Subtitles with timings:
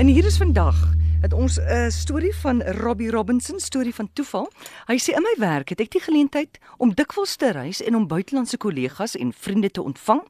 [0.00, 4.50] En hier is vandag het ons 'n uh, storie van Robbie Robinson, storie van toeval.
[4.86, 8.06] Hy sê in my werk het ek die geleentheid om dikwels te reis en om
[8.06, 10.22] buitelandse kollegas en vriende te ontvang.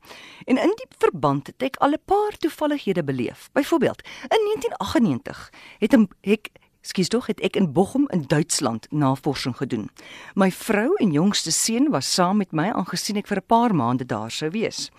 [0.45, 3.49] En in die verband het ek al 'n paar toevallighede beleef.
[3.53, 6.49] Byvoorbeeld, in 1998 het 'n ek
[6.83, 9.91] Skus tog het ek in Bochum in Duitsland navorsing gedoen.
[10.35, 14.07] My vrou en jongste seun was saam met my aangesien ek vir 'n paar maande
[14.07, 14.91] daar sou wees.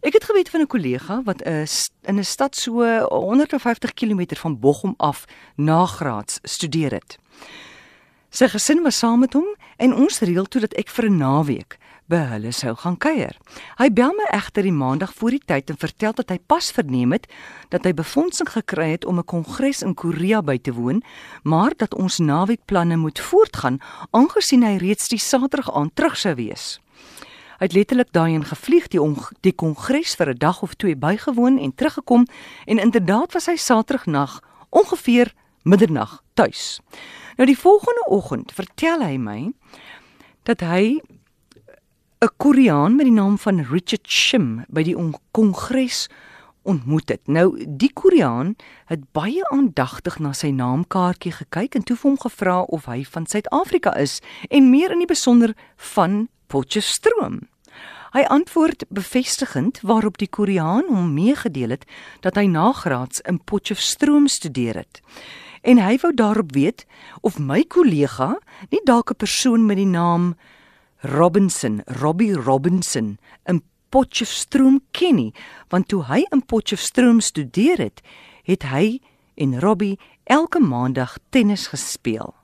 [0.00, 1.66] Ek het geweet van 'n kollega wat 'n
[2.02, 5.24] in 'n stad so 150 km van Bochum af
[5.56, 7.18] nagraads studeer het.
[8.30, 11.78] Sy gesin was saam met hom en ons reël toe dat ek vir 'n naweek
[12.06, 13.36] by hulle sou gaan kuier.
[13.78, 17.12] Hy bel my egter die maandag voor die tyd en vertel dat hy pas verneem
[17.12, 17.26] het
[17.68, 21.02] dat hy befondsing gekry het om 'n kongres in Korea by te woon,
[21.42, 26.80] maar dat ons naweekplanne moet voortgaan aangesien hy reeds die Saterdag aand terug sou wees.
[27.56, 29.00] Hy het letterlik daarin gevlieg die
[29.40, 32.26] die kongres vir 'n dag of twee bygewoon en teruggekom
[32.64, 36.80] en inderdaad was hy Saterdagnag ongeveer middernag tuis.
[37.36, 39.52] Nou die volgende oggend vertel hy my
[40.42, 41.00] dat hy
[42.20, 44.96] 'n Koreaan met die naam van Richard Shim by die
[45.30, 46.08] kongres
[46.62, 47.26] ontmoet het.
[47.26, 48.54] Nou die Koreaan
[48.86, 53.26] het baie aandagtig na sy naamkaartjie gekyk en toe vir hom gevra of hy van
[53.26, 57.48] Suid-Afrika is en meer in die besonder van Potchefstroom.
[58.14, 61.84] Hy antwoord bevestigend waarop die Koreaan hom meegedeel het
[62.24, 65.02] dat hy nagraads in Potchefstroom studeer het.
[65.66, 66.86] En hy wou daarop weet
[67.20, 68.38] of my kollega
[68.70, 70.36] nie dalk 'n persoon met die naam
[71.02, 75.34] Robinson, Robbie Robinson in Potchefstroom ken nie,
[75.68, 78.02] want toe hy in Potchefstroom studeer het,
[78.44, 79.00] het hy
[79.34, 82.35] en Robbie elke maandag tennis gespeel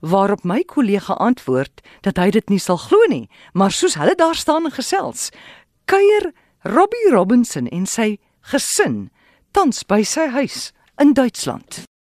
[0.00, 4.36] waarop my kollega antwoord dat hy dit nie sal glo nie, maar soos hulle daar
[4.36, 5.30] staan en gesels,
[5.84, 6.32] kuier
[6.66, 8.16] Robbie Robinson en sy
[8.52, 9.06] gesin
[9.52, 11.86] tans by sy huis in Duitsland.